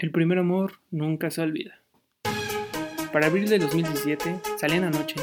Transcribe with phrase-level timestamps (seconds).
[0.00, 1.82] El primer amor nunca se olvida.
[3.12, 5.16] Para abril de 2017 salí en la noche,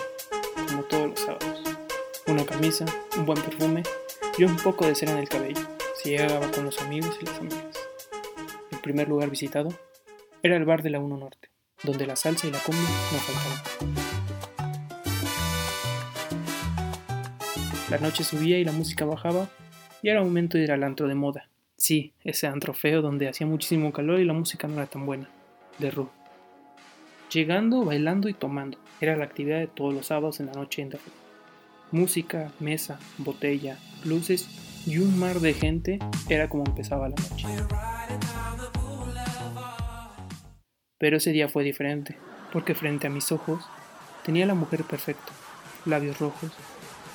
[0.69, 1.63] como todos los sábados.
[2.27, 2.85] Una camisa,
[3.17, 3.81] un buen perfume
[4.37, 5.63] y un poco de cera en el cabello.
[5.95, 7.87] Se llegaba con los amigos y las amigas.
[8.71, 9.69] El primer lugar visitado
[10.43, 11.49] era el bar de la 1 Norte,
[11.81, 13.95] donde la salsa y la cumbia no faltaban.
[17.89, 19.49] La noche subía y la música bajaba
[20.03, 21.49] y era momento de ir al antro de moda,
[21.87, 25.29] Sí, ese antro feo donde hacía muchísimo calor y la música no era tan buena,
[25.77, 26.09] de Ru.
[27.31, 30.89] Llegando, bailando y tomando, era la actividad de todos los sábados en la noche en
[30.89, 31.05] Darú.
[31.91, 34.49] Música, mesa, botella, luces
[34.85, 37.47] y un mar de gente era como empezaba la noche.
[40.97, 42.17] Pero ese día fue diferente,
[42.51, 43.65] porque frente a mis ojos
[44.25, 45.31] tenía la mujer perfecta,
[45.85, 46.51] labios rojos,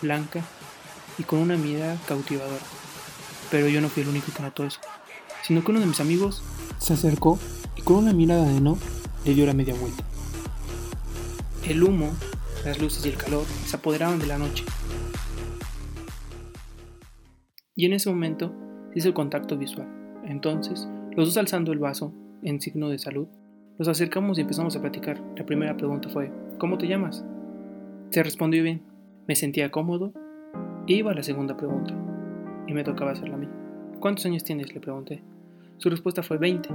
[0.00, 0.42] blanca
[1.18, 2.64] y con una mirada cautivadora.
[3.52, 4.80] Pero yo no fui el único que notó eso,
[5.42, 6.42] sino que uno de mis amigos
[6.78, 7.38] se acercó
[7.76, 8.78] y con una mirada de no
[9.26, 10.02] le dio la media vuelta.
[11.68, 12.10] El humo,
[12.64, 14.64] las luces y el calor se apoderaban de la noche.
[17.76, 18.54] Y en ese momento
[18.94, 19.86] hice el contacto visual.
[20.24, 23.28] Entonces, los dos alzando el vaso en signo de salud,
[23.78, 25.22] nos acercamos y empezamos a platicar.
[25.36, 27.22] La primera pregunta fue, ¿cómo te llamas?
[28.08, 28.82] Se respondió bien.
[29.28, 30.14] Me sentía cómodo.
[30.88, 31.94] E iba a la segunda pregunta
[32.66, 33.48] y me tocaba hacerla a mí.
[34.00, 34.74] ¿Cuántos años tienes?
[34.74, 35.22] le pregunté.
[35.78, 36.68] Su respuesta fue 20.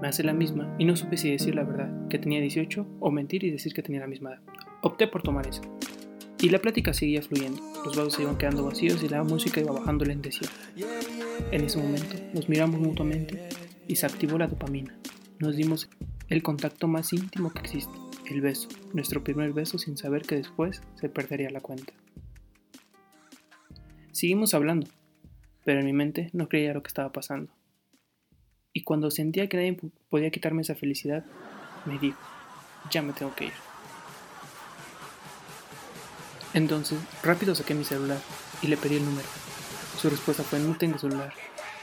[0.00, 3.10] Me hace la misma y no supe si decir la verdad, que tenía 18, o
[3.10, 4.40] mentir y decir que tenía la misma edad.
[4.82, 5.62] Opté por tomar eso.
[6.40, 7.62] Y la plática seguía fluyendo.
[7.84, 10.50] Los vasos se iban quedando vacíos y la música iba bajando lentecita.
[11.52, 13.48] En ese momento nos miramos mutuamente
[13.86, 14.96] y se activó la dopamina.
[15.38, 15.88] Nos dimos
[16.28, 17.92] el contacto más íntimo que existe,
[18.28, 21.92] el beso, nuestro primer beso sin saber que después se perdería la cuenta.
[24.22, 24.86] Seguimos hablando,
[25.64, 27.52] pero en mi mente no creía lo que estaba pasando.
[28.72, 31.24] Y cuando sentía que nadie podía quitarme esa felicidad,
[31.86, 32.20] me dijo,
[32.88, 33.52] ya me tengo que ir.
[36.54, 38.20] Entonces, rápido saqué mi celular
[38.62, 39.26] y le pedí el número.
[40.00, 41.34] Su respuesta fue, no tengo celular.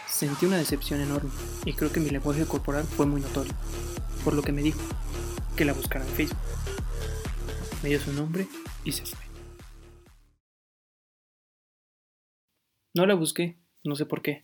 [0.07, 1.31] Sentí una decepción enorme
[1.65, 3.51] y creo que mi lenguaje corporal fue muy notorio,
[4.23, 4.79] por lo que me dijo
[5.57, 6.39] que la buscara en Facebook.
[7.83, 8.47] Me dio su nombre
[8.85, 9.28] y se fue.
[12.99, 13.55] No la busqué,
[13.85, 14.43] no sé por qué.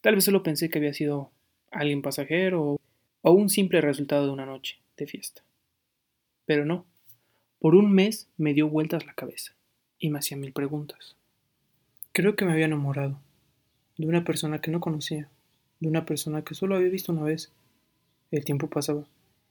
[0.00, 1.30] Tal vez solo pensé que había sido
[1.70, 2.80] alguien pasajero
[3.20, 5.44] o un simple resultado de una noche de fiesta.
[6.44, 6.86] Pero no.
[7.60, 9.54] Por un mes me dio vueltas la cabeza
[10.00, 11.14] y me hacía mil preguntas.
[12.10, 13.20] Creo que me había enamorado
[13.96, 15.28] de una persona que no conocía,
[15.78, 17.52] de una persona que solo había visto una vez.
[18.32, 19.06] El tiempo pasaba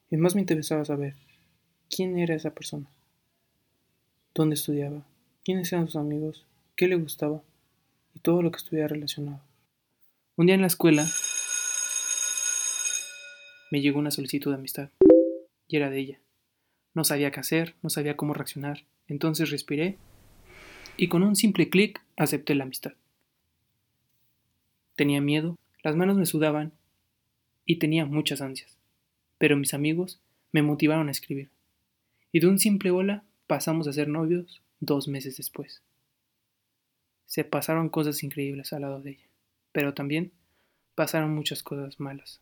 [0.09, 1.15] y más me interesaba saber
[1.89, 2.91] quién era esa persona,
[4.35, 5.01] dónde estudiaba,
[5.45, 6.45] quiénes eran sus amigos,
[6.75, 7.41] qué le gustaba
[8.15, 9.41] y todo lo que estuviera relacionado.
[10.35, 11.07] Un día en la escuela
[13.71, 14.89] me llegó una solicitud de amistad
[15.67, 16.19] y era de ella.
[16.93, 19.97] No sabía qué hacer, no sabía cómo reaccionar, entonces respiré
[20.97, 22.93] y con un simple clic acepté la amistad.
[24.95, 26.73] Tenía miedo, las manos me sudaban
[27.65, 28.77] y tenía muchas ansias,
[29.37, 30.19] pero mis amigos
[30.51, 31.49] me motivaron a escribir.
[32.31, 35.81] Y de un simple hola pasamos a ser novios dos meses después
[37.31, 39.29] se pasaron cosas increíbles al lado de ella,
[39.71, 40.33] pero también
[40.95, 42.41] pasaron muchas cosas malas.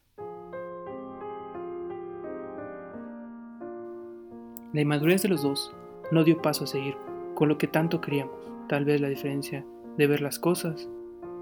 [4.73, 5.71] La inmadurez de los dos
[6.11, 6.95] no dio paso a seguir
[7.35, 9.63] con lo que tanto queríamos, tal vez la diferencia
[9.95, 10.89] de ver las cosas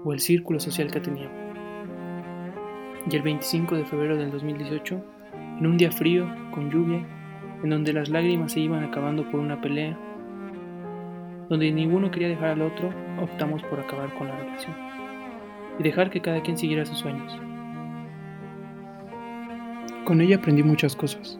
[0.04, 1.38] o el círculo social que teníamos.
[3.10, 5.02] Y el 25 de febrero del 2018,
[5.58, 7.02] en un día frío, con lluvia,
[7.64, 9.98] en donde las lágrimas se iban acabando por una pelea,
[11.48, 14.74] donde ninguno quería dejar al otro, optamos por acabar con la relación
[15.78, 17.38] y dejar que cada quien siguiera sus sueños.
[20.04, 21.38] Con ella aprendí muchas cosas.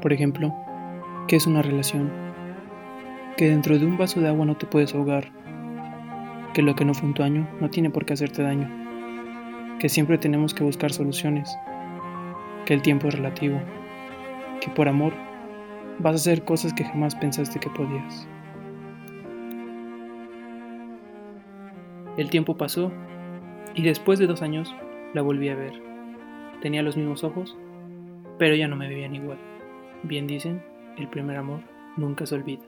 [0.00, 0.54] Por ejemplo,
[1.28, 2.10] qué es una relación,
[3.36, 5.30] que dentro de un vaso de agua no te puedes ahogar,
[6.52, 8.68] que lo que no fue un año no tiene por qué hacerte daño,
[9.78, 11.56] que siempre tenemos que buscar soluciones,
[12.64, 13.60] que el tiempo es relativo,
[14.60, 15.12] que por amor
[15.98, 18.28] vas a hacer cosas que jamás pensaste que podías.
[22.16, 22.92] El tiempo pasó
[23.74, 24.74] y después de dos años
[25.14, 25.72] la volví a ver.
[26.62, 27.56] Tenía los mismos ojos,
[28.38, 29.38] pero ya no me veían igual.
[30.04, 30.62] Bien dicen,
[30.96, 31.60] el primer amor
[31.96, 32.62] nunca se olvida.